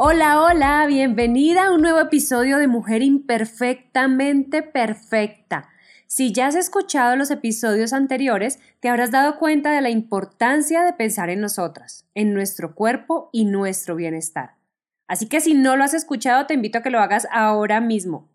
Hola, 0.00 0.40
hola, 0.40 0.86
bienvenida 0.86 1.66
a 1.66 1.72
un 1.72 1.82
nuevo 1.82 1.98
episodio 1.98 2.58
de 2.58 2.68
Mujer 2.68 3.02
Imperfectamente 3.02 4.62
Perfecta. 4.62 5.70
Si 6.06 6.30
ya 6.32 6.46
has 6.46 6.54
escuchado 6.54 7.16
los 7.16 7.32
episodios 7.32 7.92
anteriores, 7.92 8.60
te 8.78 8.88
habrás 8.88 9.10
dado 9.10 9.40
cuenta 9.40 9.72
de 9.72 9.80
la 9.80 9.90
importancia 9.90 10.84
de 10.84 10.92
pensar 10.92 11.30
en 11.30 11.40
nosotras, 11.40 12.06
en 12.14 12.32
nuestro 12.32 12.76
cuerpo 12.76 13.28
y 13.32 13.46
nuestro 13.46 13.96
bienestar. 13.96 14.54
Así 15.08 15.26
que 15.26 15.40
si 15.40 15.54
no 15.54 15.74
lo 15.76 15.82
has 15.82 15.94
escuchado, 15.94 16.46
te 16.46 16.54
invito 16.54 16.78
a 16.78 16.82
que 16.82 16.90
lo 16.90 17.00
hagas 17.00 17.26
ahora 17.32 17.80
mismo. 17.80 18.28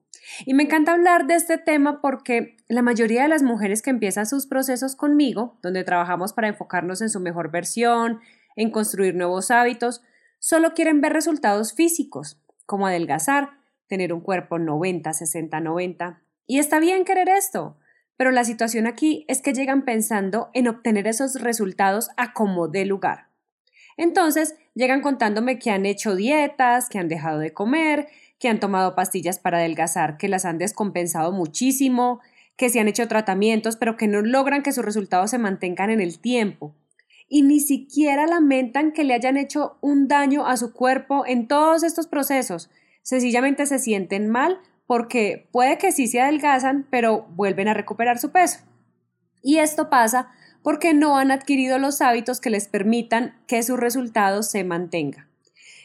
Y 0.45 0.55
me 0.55 0.63
encanta 0.63 0.91
hablar 0.91 1.27
de 1.27 1.35
este 1.35 1.57
tema 1.57 2.01
porque 2.01 2.57
la 2.67 2.81
mayoría 2.81 3.21
de 3.21 3.29
las 3.29 3.41
mujeres 3.41 3.81
que 3.81 3.89
empiezan 3.89 4.25
sus 4.25 4.47
procesos 4.47 4.97
conmigo, 4.97 5.57
donde 5.63 5.85
trabajamos 5.85 6.33
para 6.33 6.49
enfocarnos 6.49 7.01
en 7.01 7.09
su 7.09 7.21
mejor 7.21 7.51
versión, 7.51 8.19
en 8.57 8.69
construir 8.69 9.15
nuevos 9.15 9.49
hábitos, 9.49 10.01
solo 10.43 10.73
quieren 10.73 10.99
ver 10.99 11.13
resultados 11.13 11.71
físicos, 11.73 12.37
como 12.65 12.85
adelgazar, 12.85 13.51
tener 13.87 14.11
un 14.11 14.19
cuerpo 14.19 14.59
90, 14.59 15.13
60, 15.13 15.61
90. 15.61 16.21
Y 16.47 16.59
está 16.59 16.81
bien 16.81 17.05
querer 17.05 17.29
esto, 17.29 17.77
pero 18.17 18.29
la 18.29 18.43
situación 18.43 18.85
aquí 18.85 19.23
es 19.29 19.41
que 19.41 19.53
llegan 19.53 19.85
pensando 19.85 20.49
en 20.53 20.67
obtener 20.67 21.07
esos 21.07 21.35
resultados 21.35 22.09
a 22.17 22.33
como 22.33 22.67
dé 22.67 22.83
lugar. 22.83 23.29
Entonces, 23.95 24.55
llegan 24.75 24.99
contándome 24.99 25.59
que 25.59 25.71
han 25.71 25.85
hecho 25.85 26.13
dietas, 26.13 26.89
que 26.89 26.99
han 26.99 27.07
dejado 27.07 27.39
de 27.39 27.53
comer, 27.53 28.09
que 28.37 28.49
han 28.49 28.59
tomado 28.59 28.95
pastillas 28.95 29.39
para 29.39 29.59
adelgazar, 29.59 30.17
que 30.17 30.27
las 30.27 30.43
han 30.43 30.57
descompensado 30.57 31.31
muchísimo, 31.31 32.19
que 32.57 32.67
se 32.67 32.81
han 32.81 32.89
hecho 32.89 33.07
tratamientos, 33.07 33.77
pero 33.77 33.95
que 33.95 34.09
no 34.09 34.21
logran 34.21 34.61
que 34.61 34.73
sus 34.73 34.83
resultados 34.83 35.31
se 35.31 35.37
mantengan 35.37 35.89
en 35.89 36.01
el 36.01 36.19
tiempo 36.19 36.75
y 37.33 37.41
ni 37.41 37.59
siquiera 37.59 38.27
lamentan 38.27 38.91
que 38.91 39.03
le 39.03 39.15
hayan 39.15 39.37
hecho 39.37 39.77
un 39.81 40.07
daño 40.07 40.45
a 40.45 40.55
su 40.55 40.71
cuerpo 40.71 41.23
en 41.25 41.47
todos 41.47 41.81
estos 41.81 42.05
procesos. 42.05 42.69
Sencillamente 43.01 43.65
se 43.65 43.79
sienten 43.79 44.29
mal 44.29 44.59
porque 44.85 45.49
puede 45.51 45.79
que 45.79 45.91
sí 45.91 46.05
se 46.05 46.21
adelgazan, 46.21 46.85
pero 46.91 47.25
vuelven 47.31 47.67
a 47.67 47.73
recuperar 47.73 48.19
su 48.19 48.31
peso. 48.31 48.59
Y 49.41 49.57
esto 49.57 49.89
pasa 49.89 50.29
porque 50.61 50.93
no 50.93 51.17
han 51.17 51.31
adquirido 51.31 51.79
los 51.79 52.01
hábitos 52.01 52.39
que 52.39 52.51
les 52.51 52.67
permitan 52.67 53.33
que 53.47 53.63
sus 53.63 53.79
resultados 53.79 54.51
se 54.51 54.63
mantengan. 54.63 55.27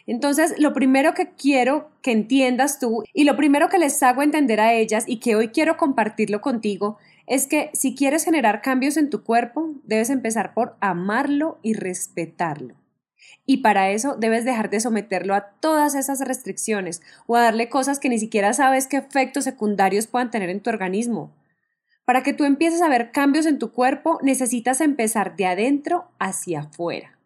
Entonces, 0.06 0.54
lo 0.58 0.74
primero 0.74 1.14
que 1.14 1.30
quiero 1.32 1.90
que 2.02 2.12
entiendas 2.12 2.78
tú 2.78 3.04
y 3.14 3.24
lo 3.24 3.38
primero 3.38 3.70
que 3.70 3.78
les 3.78 4.02
hago 4.02 4.22
entender 4.22 4.60
a 4.60 4.74
ellas 4.74 5.04
y 5.06 5.18
que 5.18 5.34
hoy 5.34 5.48
quiero 5.48 5.78
compartirlo 5.78 6.42
contigo 6.42 6.98
es 7.28 7.46
que 7.46 7.70
si 7.74 7.94
quieres 7.94 8.24
generar 8.24 8.62
cambios 8.62 8.96
en 8.96 9.10
tu 9.10 9.22
cuerpo, 9.22 9.74
debes 9.84 10.10
empezar 10.10 10.54
por 10.54 10.76
amarlo 10.80 11.58
y 11.62 11.74
respetarlo. 11.74 12.74
Y 13.44 13.58
para 13.58 13.90
eso 13.90 14.16
debes 14.16 14.44
dejar 14.44 14.70
de 14.70 14.80
someterlo 14.80 15.34
a 15.34 15.52
todas 15.60 15.94
esas 15.94 16.20
restricciones 16.20 17.02
o 17.26 17.36
a 17.36 17.42
darle 17.42 17.68
cosas 17.68 18.00
que 18.00 18.08
ni 18.08 18.18
siquiera 18.18 18.52
sabes 18.54 18.86
qué 18.86 18.96
efectos 18.96 19.44
secundarios 19.44 20.06
puedan 20.06 20.30
tener 20.30 20.50
en 20.50 20.60
tu 20.60 20.70
organismo. 20.70 21.34
Para 22.04 22.22
que 22.22 22.32
tú 22.32 22.44
empieces 22.44 22.80
a 22.80 22.88
ver 22.88 23.12
cambios 23.12 23.44
en 23.44 23.58
tu 23.58 23.72
cuerpo, 23.72 24.18
necesitas 24.22 24.80
empezar 24.80 25.36
de 25.36 25.46
adentro 25.46 26.10
hacia 26.18 26.60
afuera. 26.60 27.18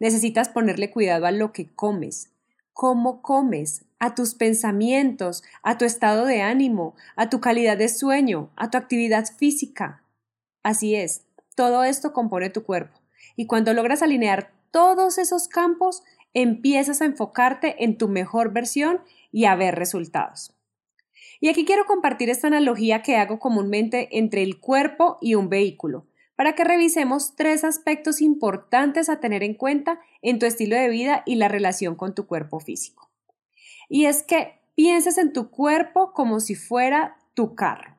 Necesitas 0.00 0.48
ponerle 0.48 0.90
cuidado 0.90 1.26
a 1.26 1.32
lo 1.32 1.52
que 1.52 1.68
comes, 1.68 2.30
cómo 2.72 3.22
comes, 3.22 3.84
a 3.98 4.14
tus 4.14 4.34
pensamientos, 4.34 5.42
a 5.62 5.78
tu 5.78 5.84
estado 5.84 6.24
de 6.24 6.42
ánimo, 6.42 6.94
a 7.16 7.28
tu 7.28 7.40
calidad 7.40 7.76
de 7.76 7.88
sueño, 7.88 8.50
a 8.56 8.70
tu 8.70 8.78
actividad 8.78 9.26
física. 9.36 10.02
Así 10.62 10.94
es, 10.94 11.24
todo 11.54 11.84
esto 11.84 12.12
compone 12.12 12.50
tu 12.50 12.62
cuerpo. 12.62 13.00
Y 13.36 13.46
cuando 13.46 13.72
logras 13.72 14.02
alinear 14.02 14.52
todos 14.70 15.18
esos 15.18 15.48
campos, 15.48 16.02
empiezas 16.34 17.02
a 17.02 17.06
enfocarte 17.06 17.82
en 17.84 17.96
tu 17.96 18.08
mejor 18.08 18.52
versión 18.52 19.00
y 19.32 19.46
a 19.46 19.56
ver 19.56 19.74
resultados. 19.74 20.54
Y 21.40 21.48
aquí 21.48 21.64
quiero 21.64 21.86
compartir 21.86 22.30
esta 22.30 22.48
analogía 22.48 23.02
que 23.02 23.16
hago 23.16 23.38
comúnmente 23.38 24.18
entre 24.18 24.42
el 24.42 24.58
cuerpo 24.58 25.18
y 25.20 25.34
un 25.34 25.48
vehículo, 25.48 26.06
para 26.36 26.54
que 26.54 26.64
revisemos 26.64 27.36
tres 27.36 27.64
aspectos 27.64 28.20
importantes 28.20 29.08
a 29.08 29.20
tener 29.20 29.42
en 29.42 29.54
cuenta 29.54 30.00
en 30.22 30.38
tu 30.38 30.46
estilo 30.46 30.76
de 30.76 30.88
vida 30.88 31.22
y 31.26 31.36
la 31.36 31.48
relación 31.48 31.94
con 31.94 32.14
tu 32.14 32.26
cuerpo 32.26 32.60
físico. 32.60 33.07
Y 33.88 34.04
es 34.04 34.22
que 34.22 34.60
pienses 34.74 35.18
en 35.18 35.32
tu 35.32 35.50
cuerpo 35.50 36.12
como 36.12 36.40
si 36.40 36.54
fuera 36.54 37.16
tu 37.34 37.54
carro. 37.54 37.96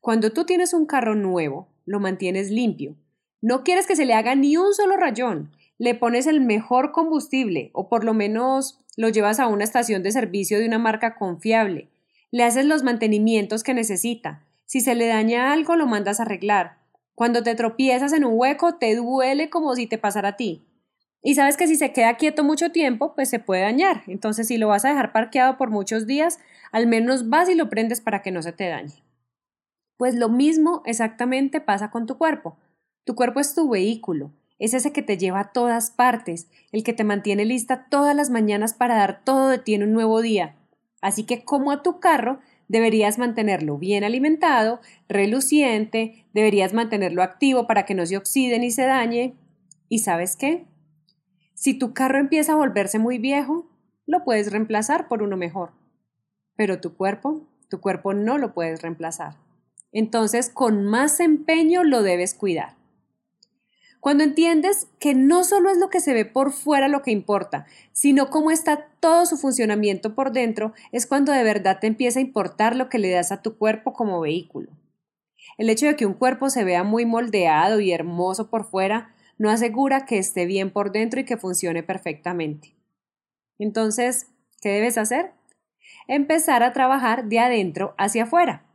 Cuando 0.00 0.32
tú 0.32 0.44
tienes 0.44 0.74
un 0.74 0.86
carro 0.86 1.14
nuevo, 1.14 1.68
lo 1.86 2.00
mantienes 2.00 2.50
limpio. 2.50 2.96
No 3.40 3.62
quieres 3.62 3.86
que 3.86 3.96
se 3.96 4.06
le 4.06 4.14
haga 4.14 4.34
ni 4.34 4.56
un 4.56 4.74
solo 4.74 4.96
rayón. 4.96 5.50
Le 5.78 5.94
pones 5.94 6.26
el 6.26 6.40
mejor 6.40 6.92
combustible 6.92 7.70
o 7.72 7.88
por 7.88 8.04
lo 8.04 8.14
menos 8.14 8.80
lo 8.96 9.08
llevas 9.08 9.40
a 9.40 9.48
una 9.48 9.64
estación 9.64 10.02
de 10.02 10.12
servicio 10.12 10.58
de 10.58 10.66
una 10.66 10.78
marca 10.78 11.16
confiable. 11.16 11.88
Le 12.30 12.44
haces 12.44 12.64
los 12.64 12.82
mantenimientos 12.82 13.62
que 13.62 13.74
necesita. 13.74 14.42
Si 14.66 14.80
se 14.80 14.94
le 14.94 15.06
daña 15.06 15.52
algo, 15.52 15.76
lo 15.76 15.86
mandas 15.86 16.20
a 16.20 16.24
arreglar. 16.24 16.78
Cuando 17.14 17.42
te 17.42 17.54
tropiezas 17.54 18.12
en 18.12 18.24
un 18.24 18.34
hueco, 18.36 18.74
te 18.74 18.96
duele 18.96 19.50
como 19.50 19.74
si 19.76 19.86
te 19.86 19.98
pasara 19.98 20.30
a 20.30 20.36
ti. 20.36 20.64
Y 21.26 21.36
sabes 21.36 21.56
que 21.56 21.66
si 21.66 21.76
se 21.76 21.90
queda 21.90 22.18
quieto 22.18 22.44
mucho 22.44 22.70
tiempo, 22.70 23.14
pues 23.14 23.30
se 23.30 23.38
puede 23.38 23.62
dañar. 23.62 24.02
Entonces, 24.08 24.46
si 24.46 24.58
lo 24.58 24.68
vas 24.68 24.84
a 24.84 24.90
dejar 24.90 25.10
parqueado 25.10 25.56
por 25.56 25.70
muchos 25.70 26.06
días, 26.06 26.38
al 26.70 26.86
menos 26.86 27.30
vas 27.30 27.48
y 27.48 27.54
lo 27.54 27.70
prendes 27.70 28.02
para 28.02 28.20
que 28.20 28.30
no 28.30 28.42
se 28.42 28.52
te 28.52 28.68
dañe. 28.68 29.02
Pues 29.96 30.14
lo 30.14 30.28
mismo 30.28 30.82
exactamente 30.84 31.62
pasa 31.62 31.90
con 31.90 32.04
tu 32.04 32.18
cuerpo. 32.18 32.58
Tu 33.04 33.14
cuerpo 33.14 33.40
es 33.40 33.54
tu 33.54 33.70
vehículo, 33.70 34.32
es 34.58 34.74
ese 34.74 34.92
que 34.92 35.00
te 35.00 35.16
lleva 35.16 35.40
a 35.40 35.52
todas 35.52 35.90
partes, 35.90 36.48
el 36.72 36.84
que 36.84 36.92
te 36.92 37.04
mantiene 37.04 37.46
lista 37.46 37.86
todas 37.88 38.14
las 38.14 38.28
mañanas 38.28 38.74
para 38.74 38.96
dar 38.96 39.24
todo 39.24 39.48
de 39.48 39.58
ti 39.58 39.72
en 39.72 39.82
un 39.82 39.94
nuevo 39.94 40.20
día. 40.20 40.56
Así 41.00 41.24
que 41.24 41.42
como 41.42 41.70
a 41.70 41.82
tu 41.82 42.00
carro, 42.00 42.40
deberías 42.68 43.18
mantenerlo 43.18 43.78
bien 43.78 44.04
alimentado, 44.04 44.80
reluciente, 45.08 46.26
deberías 46.34 46.74
mantenerlo 46.74 47.22
activo 47.22 47.66
para 47.66 47.86
que 47.86 47.94
no 47.94 48.04
se 48.04 48.18
oxide 48.18 48.58
ni 48.58 48.70
se 48.70 48.82
dañe. 48.82 49.34
¿Y 49.88 50.00
sabes 50.00 50.36
qué? 50.36 50.66
Si 51.64 51.72
tu 51.72 51.94
carro 51.94 52.18
empieza 52.18 52.52
a 52.52 52.56
volverse 52.56 52.98
muy 52.98 53.16
viejo, 53.16 53.64
lo 54.04 54.22
puedes 54.22 54.52
reemplazar 54.52 55.08
por 55.08 55.22
uno 55.22 55.38
mejor. 55.38 55.70
Pero 56.56 56.78
tu 56.78 56.94
cuerpo, 56.94 57.48
tu 57.70 57.80
cuerpo 57.80 58.12
no 58.12 58.36
lo 58.36 58.52
puedes 58.52 58.82
reemplazar. 58.82 59.36
Entonces, 59.90 60.50
con 60.50 60.84
más 60.84 61.20
empeño 61.20 61.82
lo 61.82 62.02
debes 62.02 62.34
cuidar. 62.34 62.74
Cuando 63.98 64.24
entiendes 64.24 64.88
que 64.98 65.14
no 65.14 65.42
solo 65.42 65.70
es 65.70 65.78
lo 65.78 65.88
que 65.88 66.00
se 66.00 66.12
ve 66.12 66.26
por 66.26 66.52
fuera 66.52 66.86
lo 66.86 67.00
que 67.00 67.12
importa, 67.12 67.64
sino 67.92 68.28
cómo 68.28 68.50
está 68.50 68.90
todo 69.00 69.24
su 69.24 69.38
funcionamiento 69.38 70.14
por 70.14 70.32
dentro, 70.32 70.74
es 70.92 71.06
cuando 71.06 71.32
de 71.32 71.44
verdad 71.44 71.78
te 71.80 71.86
empieza 71.86 72.18
a 72.18 72.22
importar 72.22 72.76
lo 72.76 72.90
que 72.90 72.98
le 72.98 73.08
das 73.08 73.32
a 73.32 73.40
tu 73.40 73.56
cuerpo 73.56 73.94
como 73.94 74.20
vehículo. 74.20 74.68
El 75.56 75.70
hecho 75.70 75.86
de 75.86 75.96
que 75.96 76.04
un 76.04 76.12
cuerpo 76.12 76.50
se 76.50 76.62
vea 76.62 76.82
muy 76.82 77.06
moldeado 77.06 77.80
y 77.80 77.90
hermoso 77.90 78.50
por 78.50 78.66
fuera 78.66 79.13
no 79.38 79.50
asegura 79.50 80.06
que 80.06 80.18
esté 80.18 80.46
bien 80.46 80.70
por 80.70 80.92
dentro 80.92 81.20
y 81.20 81.24
que 81.24 81.36
funcione 81.36 81.82
perfectamente. 81.82 82.74
Entonces, 83.58 84.28
¿qué 84.60 84.70
debes 84.70 84.98
hacer? 84.98 85.32
Empezar 86.08 86.62
a 86.62 86.72
trabajar 86.72 87.26
de 87.26 87.38
adentro 87.38 87.94
hacia 87.98 88.24
afuera. 88.24 88.66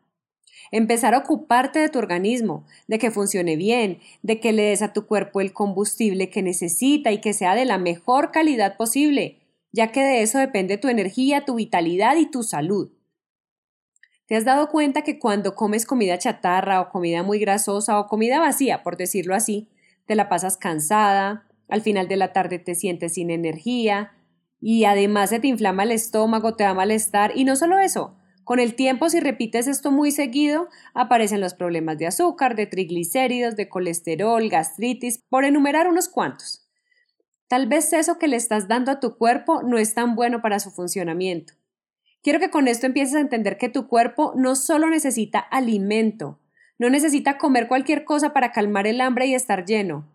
Empezar 0.72 1.16
a 1.16 1.20
ocuparte 1.20 1.80
de 1.80 1.90
tu 1.90 1.98
organismo, 2.00 2.66
de 2.88 3.00
que 3.00 3.12
funcione 3.12 3.56
bien, 3.56 4.00
de 4.22 4.40
que 4.40 4.52
le 4.52 4.64
des 4.64 4.82
a 4.82 4.94
tu 4.94 5.08
cuerpo 5.08 5.42
el 5.42 5.54
combustible 5.54 6.30
que 6.30 6.44
necesita 6.44 7.12
y 7.12 7.22
que 7.22 7.34
sea 7.34 7.56
de 7.56 7.66
la 7.66 7.78
mejor 7.78 8.32
calidad 8.32 8.78
posible. 8.78 9.38
ya 9.72 9.92
que 9.92 10.02
de 10.02 10.24
eso 10.24 10.40
depende 10.40 10.80
tu 10.80 10.88
energía, 10.88 11.46
tu 11.46 11.54
vitalidad 11.54 12.16
y 12.18 12.26
tu 12.26 12.42
salud. 12.42 12.90
¿Te 14.26 14.36
has 14.36 14.44
dado 14.44 14.70
cuenta 14.70 15.04
que 15.04 15.20
cuando 15.20 15.54
comes 15.54 15.86
comida 15.86 16.18
chatarra 16.18 16.82
o 16.82 16.90
comida 16.90 17.22
muy 17.22 17.38
grasosa 17.38 18.00
o 18.00 18.08
comida 18.08 18.40
vacía, 18.40 18.82
por 18.82 18.98
decirlo 18.98 19.36
así, 19.36 19.70
te 20.10 20.16
la 20.16 20.28
pasas 20.28 20.58
cansada, 20.58 21.46
al 21.68 21.82
final 21.82 22.08
de 22.08 22.16
la 22.16 22.34
tarde 22.34 22.58
te 22.58 22.74
sientes 22.74 23.14
sin 23.14 23.30
energía 23.30 24.12
y 24.60 24.86
además 24.86 25.30
se 25.30 25.40
te 25.40 25.46
inflama 25.46 25.84
el 25.84 25.92
estómago, 25.92 26.56
te 26.56 26.64
da 26.64 26.74
malestar 26.74 27.32
y 27.36 27.44
no 27.44 27.56
solo 27.56 27.78
eso, 27.78 28.18
con 28.44 28.60
el 28.60 28.74
tiempo, 28.74 29.08
si 29.12 29.20
repites 29.20 29.68
esto 29.68 29.92
muy 29.92 30.10
seguido, 30.10 30.68
aparecen 30.96 31.42
los 31.42 31.54
problemas 31.54 32.00
de 32.00 32.08
azúcar, 32.08 32.56
de 32.56 32.66
triglicéridos, 32.66 33.56
de 33.56 33.70
colesterol, 33.70 34.50
gastritis, 34.50 35.20
por 35.30 35.46
enumerar 35.46 35.88
unos 35.88 36.10
cuantos. 36.10 36.68
Tal 37.48 37.68
vez 37.68 37.94
eso 37.94 38.18
que 38.18 38.28
le 38.28 38.36
estás 38.36 38.68
dando 38.68 38.92
a 38.92 39.00
tu 39.00 39.16
cuerpo 39.16 39.62
no 39.62 39.78
es 39.78 39.94
tan 39.94 40.16
bueno 40.16 40.42
para 40.42 40.60
su 40.60 40.72
funcionamiento. 40.72 41.54
Quiero 42.24 42.40
que 42.40 42.50
con 42.50 42.68
esto 42.68 42.88
empieces 42.88 43.14
a 43.14 43.20
entender 43.20 43.60
que 43.60 43.70
tu 43.70 43.88
cuerpo 43.88 44.34
no 44.36 44.56
solo 44.56 44.90
necesita 44.90 45.38
alimento, 45.38 46.40
no 46.80 46.90
necesita 46.90 47.38
comer 47.38 47.68
cualquier 47.68 48.04
cosa 48.04 48.34
para 48.34 48.52
calmar 48.52 48.88
el 48.88 49.02
hambre 49.02 49.28
y 49.28 49.36
estar 49.36 49.66
lleno. 49.66 50.08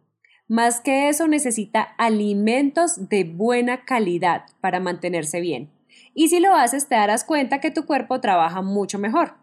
Más 0.48 0.80
que 0.80 1.08
eso 1.08 1.28
necesita 1.28 1.82
alimentos 1.82 3.08
de 3.08 3.22
buena 3.22 3.84
calidad 3.84 4.46
para 4.60 4.80
mantenerse 4.80 5.40
bien 5.40 5.70
y 6.14 6.28
si 6.28 6.40
lo 6.40 6.54
haces 6.54 6.88
te 6.88 6.94
darás 6.94 7.24
cuenta 7.24 7.60
que 7.60 7.70
tu 7.70 7.84
cuerpo 7.84 8.20
trabaja 8.20 8.62
mucho 8.62 8.98
mejor. 8.98 9.34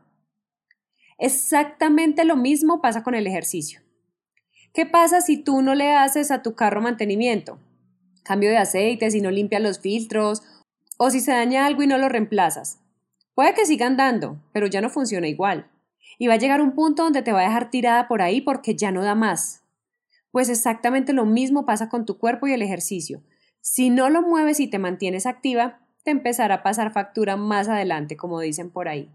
Exactamente 1.18 2.26
lo 2.26 2.36
mismo 2.36 2.82
pasa 2.82 3.04
con 3.04 3.14
el 3.14 3.28
ejercicio. 3.28 3.82
¿Qué 4.74 4.86
pasa 4.86 5.22
si 5.22 5.38
tú 5.38 5.62
no 5.62 5.76
le 5.76 5.92
haces 5.92 6.32
a 6.32 6.42
tu 6.42 6.56
carro 6.56 6.82
mantenimiento? 6.82 7.60
Cambio 8.24 8.50
de 8.50 8.58
aceite, 8.58 9.12
si 9.12 9.22
no 9.22 9.30
limpias 9.30 9.62
los 9.62 9.80
filtros 9.80 10.42
o 10.98 11.10
si 11.10 11.20
se 11.20 11.32
daña 11.32 11.66
algo 11.66 11.84
y 11.84 11.88
no 11.88 11.98
lo 11.98 12.10
reemplazas. 12.10 12.80
Puede 13.36 13.54
que 13.54 13.66
siga 13.66 13.88
andando, 13.88 14.40
pero 14.54 14.68
ya 14.68 14.82
no 14.82 14.90
funciona 14.90 15.28
igual. 15.28 15.70
Y 16.18 16.28
va 16.28 16.36
a 16.36 16.38
llegar 16.38 16.62
un 16.62 16.74
punto 16.74 17.04
donde 17.04 17.22
te 17.22 17.31
va 17.31 17.42
a 17.42 17.48
dejar 17.48 17.69
tirada 17.69 18.08
por 18.08 18.22
ahí 18.22 18.42
porque 18.42 18.75
ya 18.75 18.92
no 18.92 19.04
da 19.04 19.16
más. 19.16 19.63
Pues 20.31 20.50
exactamente 20.50 21.13
lo 21.13 21.25
mismo 21.25 21.66
pasa 21.66 21.90
con 21.90 22.06
tu 22.06 22.18
cuerpo 22.18 22.48
y 22.48 22.54
el 22.54 22.62
ejercicio. 22.62 23.22
Si 23.60 23.90
no 23.90 24.10
lo 24.10 24.22
mueves 24.22 24.60
y 24.60 24.68
te 24.68 24.80
mantienes 24.80 25.25
activa, 25.25 25.80
te 26.04 26.12
empezará 26.12 26.56
a 26.56 26.63
pasar 26.63 26.92
factura 26.92 27.36
más 27.38 27.68
adelante, 27.68 28.18
como 28.18 28.40
dicen 28.40 28.69
por 28.72 28.88
ahí. 28.88 29.10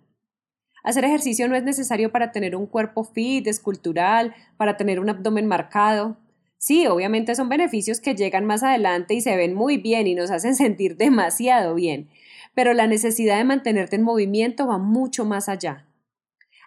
Hacer 0.84 1.04
ejercicio 1.04 1.48
no 1.48 1.56
es 1.56 1.64
necesario 1.64 2.12
para 2.12 2.30
tener 2.30 2.54
un 2.54 2.66
cuerpo 2.66 3.02
fit, 3.02 3.46
escultural, 3.48 4.34
para 4.56 4.76
tener 4.76 5.00
un 5.00 5.10
abdomen 5.10 5.46
marcado. 5.46 6.16
Sí, 6.58 6.86
obviamente 6.86 7.34
son 7.34 7.48
beneficios 7.48 8.00
que 8.00 8.14
llegan 8.14 8.44
más 8.44 8.62
adelante 8.62 9.14
y 9.14 9.20
se 9.20 9.36
ven 9.36 9.54
muy 9.54 9.78
bien 9.78 10.06
y 10.06 10.14
nos 10.14 10.30
hacen 10.30 10.54
sentir 10.56 10.96
demasiado 10.96 11.74
bien, 11.74 12.08
pero 12.54 12.72
la 12.72 12.86
necesidad 12.86 13.36
de 13.36 13.44
mantenerte 13.44 13.96
en 13.96 14.02
movimiento 14.02 14.68
va 14.68 14.78
mucho 14.78 15.24
más 15.24 15.48
allá. 15.48 15.85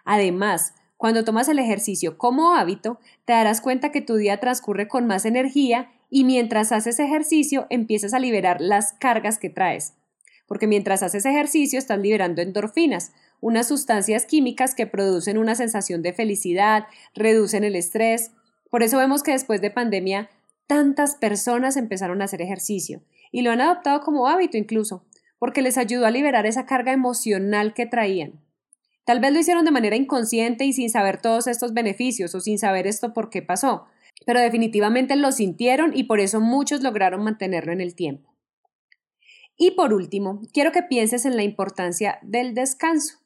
Además, 0.04 0.74
cuando 0.96 1.24
tomas 1.24 1.48
el 1.48 1.58
ejercicio 1.58 2.18
como 2.18 2.54
hábito, 2.54 2.98
te 3.24 3.32
darás 3.32 3.60
cuenta 3.60 3.90
que 3.90 4.00
tu 4.00 4.16
día 4.16 4.40
transcurre 4.40 4.88
con 4.88 5.06
más 5.06 5.24
energía 5.24 5.90
y 6.10 6.24
mientras 6.24 6.72
haces 6.72 6.98
ejercicio 6.98 7.66
empiezas 7.70 8.14
a 8.14 8.18
liberar 8.18 8.60
las 8.60 8.92
cargas 8.92 9.38
que 9.38 9.50
traes 9.50 9.94
porque 10.50 10.66
mientras 10.66 11.04
haces 11.04 11.26
ejercicio 11.26 11.78
estás 11.78 12.00
liberando 12.00 12.42
endorfinas, 12.42 13.12
unas 13.40 13.68
sustancias 13.68 14.26
químicas 14.26 14.74
que 14.74 14.84
producen 14.84 15.38
una 15.38 15.54
sensación 15.54 16.02
de 16.02 16.12
felicidad, 16.12 16.86
reducen 17.14 17.62
el 17.62 17.76
estrés. 17.76 18.32
Por 18.68 18.82
eso 18.82 18.98
vemos 18.98 19.22
que 19.22 19.30
después 19.30 19.60
de 19.60 19.70
pandemia 19.70 20.28
tantas 20.66 21.14
personas 21.14 21.76
empezaron 21.76 22.20
a 22.20 22.24
hacer 22.24 22.42
ejercicio 22.42 23.00
y 23.30 23.42
lo 23.42 23.52
han 23.52 23.60
adoptado 23.60 24.00
como 24.00 24.26
hábito 24.26 24.56
incluso, 24.56 25.04
porque 25.38 25.62
les 25.62 25.78
ayudó 25.78 26.04
a 26.04 26.10
liberar 26.10 26.46
esa 26.46 26.66
carga 26.66 26.90
emocional 26.90 27.72
que 27.72 27.86
traían. 27.86 28.40
Tal 29.04 29.20
vez 29.20 29.32
lo 29.32 29.40
hicieron 29.40 29.64
de 29.64 29.70
manera 29.70 29.96
inconsciente 29.96 30.64
y 30.64 30.72
sin 30.72 30.90
saber 30.90 31.20
todos 31.20 31.46
estos 31.46 31.74
beneficios 31.74 32.34
o 32.34 32.40
sin 32.40 32.58
saber 32.58 32.86
esto 32.86 33.12
por 33.12 33.30
qué 33.30 33.42
pasó, 33.42 33.86
pero 34.26 34.40
definitivamente 34.40 35.16
lo 35.16 35.32
sintieron 35.32 35.92
y 35.96 36.04
por 36.04 36.20
eso 36.20 36.40
muchos 36.40 36.82
lograron 36.82 37.24
mantenerlo 37.24 37.72
en 37.72 37.80
el 37.80 37.94
tiempo. 37.94 38.34
Y 39.56 39.72
por 39.72 39.92
último, 39.92 40.40
quiero 40.52 40.72
que 40.72 40.82
pienses 40.82 41.26
en 41.26 41.36
la 41.36 41.42
importancia 41.42 42.18
del 42.22 42.54
descanso. 42.54 43.18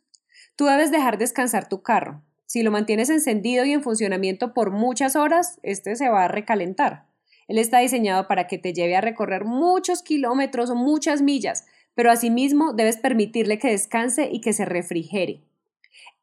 Tú 0.56 0.66
debes 0.66 0.90
dejar 0.90 1.18
descansar 1.18 1.68
tu 1.68 1.82
carro. 1.82 2.22
Si 2.46 2.62
lo 2.62 2.70
mantienes 2.70 3.10
encendido 3.10 3.64
y 3.64 3.72
en 3.72 3.82
funcionamiento 3.82 4.52
por 4.52 4.70
muchas 4.70 5.16
horas, 5.16 5.58
este 5.62 5.96
se 5.96 6.08
va 6.08 6.24
a 6.24 6.28
recalentar. 6.28 7.06
Él 7.46 7.58
está 7.58 7.78
diseñado 7.78 8.26
para 8.26 8.46
que 8.46 8.58
te 8.58 8.72
lleve 8.72 8.96
a 8.96 9.00
recorrer 9.00 9.44
muchos 9.44 10.02
kilómetros 10.02 10.70
o 10.70 10.74
muchas 10.74 11.22
millas, 11.22 11.66
pero 11.94 12.10
asimismo 12.10 12.72
debes 12.72 12.96
permitirle 12.96 13.58
que 13.58 13.70
descanse 13.70 14.28
y 14.30 14.40
que 14.40 14.52
se 14.52 14.64
refrigere. 14.64 15.42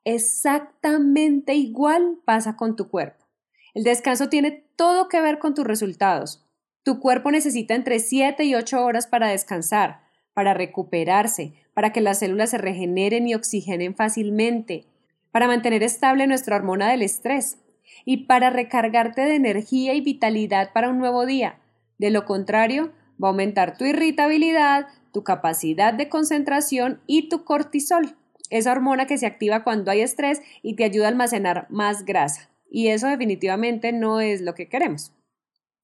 Exactamente 0.03 1.53
igual 1.53 2.17
pasa 2.25 2.55
con 2.55 2.75
tu 2.75 2.89
cuerpo. 2.89 3.25
El 3.73 3.83
descanso 3.83 4.29
tiene 4.29 4.65
todo 4.75 5.07
que 5.07 5.21
ver 5.21 5.39
con 5.39 5.53
tus 5.53 5.65
resultados. 5.65 6.43
Tu 6.83 6.99
cuerpo 6.99 7.31
necesita 7.31 7.75
entre 7.75 7.99
7 7.99 8.43
y 8.43 8.55
8 8.55 8.83
horas 8.83 9.07
para 9.07 9.27
descansar, 9.27 10.01
para 10.33 10.53
recuperarse, 10.53 11.53
para 11.73 11.93
que 11.93 12.01
las 12.01 12.19
células 12.19 12.49
se 12.49 12.57
regeneren 12.57 13.27
y 13.27 13.35
oxigenen 13.35 13.95
fácilmente, 13.95 14.85
para 15.31 15.47
mantener 15.47 15.83
estable 15.83 16.25
nuestra 16.27 16.55
hormona 16.55 16.89
del 16.89 17.03
estrés 17.03 17.59
y 18.03 18.25
para 18.25 18.49
recargarte 18.49 19.21
de 19.21 19.35
energía 19.35 19.93
y 19.93 20.01
vitalidad 20.01 20.73
para 20.73 20.89
un 20.89 20.97
nuevo 20.97 21.25
día. 21.25 21.59
De 21.99 22.09
lo 22.09 22.25
contrario, 22.25 22.91
va 23.23 23.27
a 23.27 23.31
aumentar 23.31 23.77
tu 23.77 23.85
irritabilidad, 23.85 24.87
tu 25.13 25.23
capacidad 25.23 25.93
de 25.93 26.09
concentración 26.09 27.01
y 27.05 27.29
tu 27.29 27.45
cortisol, 27.45 28.15
esa 28.51 28.71
hormona 28.71 29.07
que 29.07 29.17
se 29.17 29.25
activa 29.25 29.63
cuando 29.63 29.89
hay 29.89 30.01
estrés 30.01 30.41
y 30.61 30.75
te 30.75 30.83
ayuda 30.83 31.05
a 31.05 31.09
almacenar 31.09 31.65
más 31.69 32.05
grasa. 32.05 32.51
Y 32.69 32.89
eso 32.89 33.07
definitivamente 33.07 33.91
no 33.91 34.21
es 34.21 34.41
lo 34.41 34.53
que 34.53 34.69
queremos. 34.69 35.11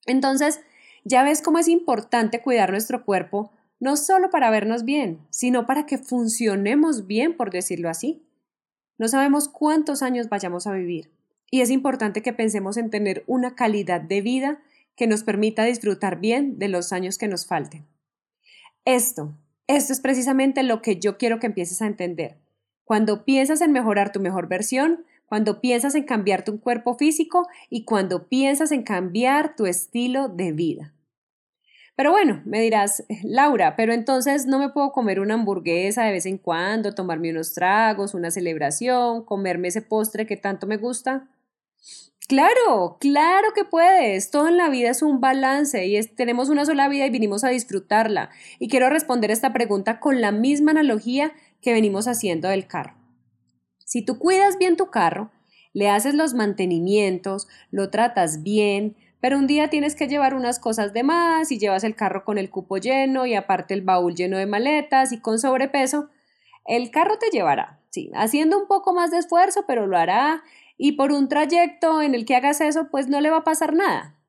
Entonces, 0.05 0.59
ya 1.03 1.23
ves 1.23 1.41
cómo 1.41 1.57
es 1.57 1.67
importante 1.67 2.41
cuidar 2.41 2.69
nuestro 2.69 3.03
cuerpo, 3.03 3.51
no 3.79 3.97
solo 3.97 4.29
para 4.29 4.51
vernos 4.51 4.83
bien, 4.83 5.19
sino 5.29 5.65
para 5.65 5.85
que 5.85 5.97
funcionemos 5.97 7.07
bien, 7.07 7.35
por 7.35 7.51
decirlo 7.51 7.89
así. 7.89 8.23
No 8.97 9.07
sabemos 9.07 9.47
cuántos 9.47 10.01
años 10.01 10.29
vayamos 10.29 10.67
a 10.67 10.73
vivir, 10.73 11.11
y 11.49 11.61
es 11.61 11.69
importante 11.69 12.21
que 12.21 12.33
pensemos 12.33 12.77
en 12.77 12.89
tener 12.89 13.23
una 13.27 13.55
calidad 13.55 14.01
de 14.01 14.21
vida 14.21 14.61
que 14.95 15.07
nos 15.07 15.23
permita 15.23 15.63
disfrutar 15.63 16.19
bien 16.19 16.57
de 16.57 16.67
los 16.67 16.91
años 16.91 17.17
que 17.17 17.27
nos 17.27 17.45
falten. 17.45 17.85
Esto, 18.83 19.33
esto 19.67 19.93
es 19.93 19.99
precisamente 19.99 20.63
lo 20.63 20.81
que 20.81 20.97
yo 20.97 21.17
quiero 21.17 21.39
que 21.39 21.47
empieces 21.47 21.81
a 21.81 21.87
entender. 21.87 22.37
Cuando 22.87 23.25
piensas 23.25 23.59
en 23.59 23.73
mejorar 23.73 24.13
tu 24.13 24.21
mejor 24.21 24.47
versión, 24.47 25.03
cuando 25.25 25.59
piensas 25.59 25.93
en 25.93 26.05
cambiar 26.05 26.45
tu 26.45 26.61
cuerpo 26.61 26.95
físico 26.95 27.45
y 27.69 27.83
cuando 27.83 28.29
piensas 28.29 28.71
en 28.71 28.83
cambiar 28.83 29.57
tu 29.57 29.65
estilo 29.65 30.29
de 30.29 30.53
vida. 30.53 30.93
Pero 31.97 32.11
bueno, 32.11 32.41
me 32.45 32.61
dirás, 32.61 33.03
Laura, 33.23 33.75
pero 33.75 33.91
entonces 33.91 34.45
no 34.45 34.57
me 34.57 34.69
puedo 34.69 34.93
comer 34.93 35.19
una 35.19 35.33
hamburguesa 35.33 36.05
de 36.05 36.13
vez 36.13 36.25
en 36.25 36.37
cuando, 36.37 36.95
tomarme 36.95 37.31
unos 37.31 37.53
tragos, 37.53 38.13
una 38.13 38.31
celebración, 38.31 39.25
comerme 39.25 39.67
ese 39.67 39.81
postre 39.81 40.25
que 40.25 40.37
tanto 40.37 40.65
me 40.65 40.77
gusta. 40.77 41.27
Claro, 42.27 42.97
claro 42.99 43.53
que 43.55 43.63
puedes. 43.63 44.31
Todo 44.31 44.49
en 44.49 44.57
la 44.57 44.69
vida 44.69 44.89
es 44.89 45.01
un 45.01 45.21
balance 45.21 45.85
y 45.87 46.01
tenemos 46.07 46.49
una 46.49 46.65
sola 46.65 46.89
vida 46.89 47.05
y 47.05 47.09
vinimos 47.09 47.45
a 47.45 47.49
disfrutarla. 47.49 48.29
Y 48.59 48.67
quiero 48.67 48.89
responder 48.89 49.31
esta 49.31 49.53
pregunta 49.53 50.01
con 50.01 50.19
la 50.19 50.33
misma 50.33 50.71
analogía 50.71 51.31
que 51.61 51.73
venimos 51.73 52.07
haciendo 52.07 52.47
del 52.47 52.67
carro. 52.67 52.95
Si 53.85 54.01
tú 54.01 54.19
cuidas 54.19 54.57
bien 54.57 54.77
tu 54.77 54.89
carro, 54.89 55.31
le 55.73 55.89
haces 55.89 56.13
los 56.13 56.33
mantenimientos, 56.33 57.47
lo 57.71 57.89
tratas 57.89 58.43
bien, 58.43 58.97
pero 59.21 59.37
un 59.37 59.47
día 59.47 59.69
tienes 59.69 59.95
que 59.95 60.07
llevar 60.07 60.33
unas 60.33 60.59
cosas 60.59 60.93
de 60.93 61.03
más 61.03 61.51
y 61.51 61.59
llevas 61.59 61.83
el 61.83 61.95
carro 61.95 62.23
con 62.23 62.37
el 62.37 62.49
cupo 62.49 62.77
lleno 62.77 63.25
y 63.25 63.35
aparte 63.35 63.73
el 63.73 63.81
baúl 63.81 64.15
lleno 64.15 64.37
de 64.37 64.45
maletas 64.45 65.11
y 65.11 65.19
con 65.19 65.39
sobrepeso, 65.39 66.09
el 66.65 66.91
carro 66.91 67.17
te 67.17 67.29
llevará, 67.29 67.81
sí, 67.89 68.11
haciendo 68.15 68.59
un 68.59 68.67
poco 68.67 68.93
más 68.93 69.11
de 69.11 69.19
esfuerzo, 69.19 69.65
pero 69.67 69.87
lo 69.87 69.97
hará 69.97 70.43
y 70.77 70.93
por 70.93 71.11
un 71.11 71.27
trayecto 71.27 72.01
en 72.01 72.13
el 72.13 72.25
que 72.25 72.35
hagas 72.35 72.61
eso, 72.61 72.89
pues 72.91 73.07
no 73.07 73.21
le 73.21 73.29
va 73.29 73.37
a 73.37 73.43
pasar 73.43 73.73
nada. 73.73 74.19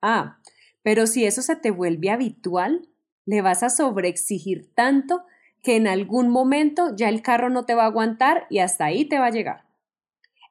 Ah, 0.00 0.38
pero 0.82 1.06
si 1.06 1.24
eso 1.24 1.42
se 1.42 1.56
te 1.56 1.70
vuelve 1.70 2.10
habitual, 2.10 2.88
le 3.24 3.40
vas 3.40 3.62
a 3.62 3.70
sobreexigir 3.70 4.72
tanto 4.74 5.24
que 5.62 5.76
en 5.76 5.86
algún 5.86 6.28
momento 6.28 6.94
ya 6.96 7.08
el 7.08 7.22
carro 7.22 7.48
no 7.48 7.64
te 7.64 7.74
va 7.74 7.84
a 7.84 7.86
aguantar 7.86 8.46
y 8.50 8.58
hasta 8.58 8.84
ahí 8.84 9.04
te 9.04 9.18
va 9.18 9.26
a 9.26 9.30
llegar. 9.30 9.64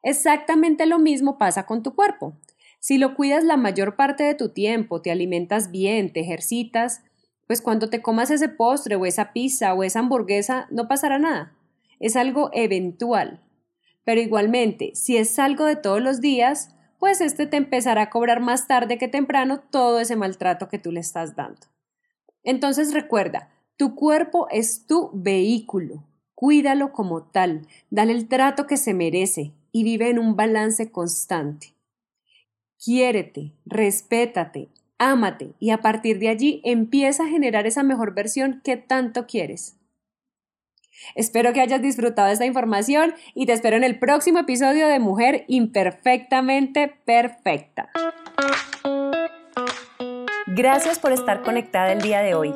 Exactamente 0.03 0.85
lo 0.85 0.99
mismo 0.99 1.37
pasa 1.37 1.65
con 1.65 1.83
tu 1.83 1.93
cuerpo. 1.95 2.33
Si 2.79 2.97
lo 2.97 3.13
cuidas 3.13 3.43
la 3.43 3.57
mayor 3.57 3.95
parte 3.95 4.23
de 4.23 4.33
tu 4.33 4.49
tiempo, 4.49 5.01
te 5.01 5.11
alimentas 5.11 5.69
bien, 5.69 6.11
te 6.11 6.21
ejercitas, 6.21 7.03
pues 7.45 7.61
cuando 7.61 7.89
te 7.89 8.01
comas 8.01 8.31
ese 8.31 8.49
postre 8.49 8.95
o 8.95 9.05
esa 9.05 9.33
pizza 9.33 9.73
o 9.73 9.83
esa 9.83 9.99
hamburguesa 9.99 10.67
no 10.71 10.87
pasará 10.87 11.19
nada. 11.19 11.53
Es 11.99 12.15
algo 12.15 12.49
eventual. 12.53 13.41
Pero 14.03 14.21
igualmente, 14.21 14.95
si 14.95 15.17
es 15.17 15.37
algo 15.37 15.65
de 15.65 15.75
todos 15.75 16.01
los 16.01 16.21
días, 16.21 16.75
pues 16.97 17.21
este 17.21 17.45
te 17.45 17.57
empezará 17.57 18.03
a 18.03 18.09
cobrar 18.09 18.39
más 18.39 18.67
tarde 18.67 18.97
que 18.97 19.07
temprano 19.07 19.59
todo 19.59 19.99
ese 19.99 20.15
maltrato 20.15 20.69
que 20.69 20.79
tú 20.79 20.91
le 20.91 21.01
estás 21.01 21.35
dando. 21.35 21.67
Entonces 22.43 22.93
recuerda, 22.93 23.49
tu 23.81 23.95
cuerpo 23.95 24.47
es 24.51 24.85
tu 24.85 25.09
vehículo. 25.11 26.03
Cuídalo 26.35 26.93
como 26.93 27.23
tal, 27.23 27.65
dale 27.89 28.11
el 28.11 28.27
trato 28.27 28.67
que 28.67 28.77
se 28.77 28.93
merece 28.93 29.53
y 29.71 29.83
vive 29.83 30.11
en 30.11 30.19
un 30.19 30.35
balance 30.35 30.91
constante. 30.91 31.73
Quiérete, 32.77 33.53
respétate, 33.65 34.69
ámate 34.99 35.53
y 35.57 35.71
a 35.71 35.79
partir 35.79 36.19
de 36.19 36.29
allí 36.29 36.61
empieza 36.63 37.23
a 37.23 37.27
generar 37.27 37.65
esa 37.65 37.81
mejor 37.81 38.13
versión 38.13 38.61
que 38.63 38.77
tanto 38.77 39.25
quieres. 39.25 39.77
Espero 41.15 41.51
que 41.51 41.61
hayas 41.61 41.81
disfrutado 41.81 42.31
esta 42.31 42.45
información 42.45 43.15
y 43.33 43.47
te 43.47 43.53
espero 43.53 43.77
en 43.77 43.83
el 43.83 43.97
próximo 43.97 44.37
episodio 44.37 44.87
de 44.89 44.99
Mujer 44.99 45.43
Imperfectamente 45.47 46.87
Perfecta. 47.03 47.89
Gracias 50.45 50.99
por 50.99 51.13
estar 51.13 51.41
conectada 51.41 51.93
el 51.93 52.01
día 52.03 52.21
de 52.21 52.35
hoy. 52.35 52.53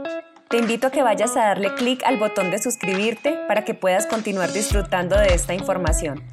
Te 0.50 0.58
invito 0.58 0.88
a 0.88 0.92
que 0.92 1.02
vayas 1.02 1.36
a 1.38 1.46
darle 1.46 1.74
clic 1.74 2.04
al 2.06 2.18
botón 2.18 2.52
de 2.52 2.60
suscribirte 2.60 3.36
para 3.48 3.66
que 3.66 3.74
puedas 3.74 4.06
continuar 4.06 4.52
disfrutando 4.54 5.18
de 5.18 5.34
esta 5.34 5.56
información. 5.56 6.24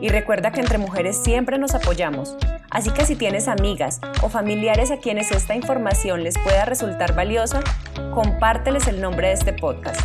Y 0.00 0.08
recuerda 0.08 0.52
que 0.52 0.60
entre 0.60 0.78
mujeres 0.78 1.20
siempre 1.20 1.58
nos 1.58 1.74
apoyamos, 1.74 2.36
así 2.70 2.90
que 2.90 3.04
si 3.04 3.16
tienes 3.16 3.48
amigas 3.48 4.00
o 4.22 4.28
familiares 4.28 4.92
a 4.92 4.98
quienes 4.98 5.32
esta 5.32 5.56
información 5.56 6.22
les 6.22 6.38
pueda 6.38 6.64
resultar 6.64 7.16
valiosa, 7.16 7.60
compárteles 8.14 8.86
el 8.86 9.00
nombre 9.00 9.28
de 9.28 9.34
este 9.34 9.52
podcast. 9.52 10.00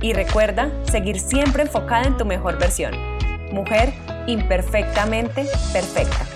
Y 0.00 0.14
recuerda 0.14 0.70
seguir 0.90 1.20
siempre 1.20 1.64
enfocada 1.64 2.04
en 2.04 2.16
tu 2.16 2.24
mejor 2.24 2.58
versión. 2.58 2.94
Mujer 3.52 3.92
imperfectamente 4.26 5.46
perfecta. 5.72 6.33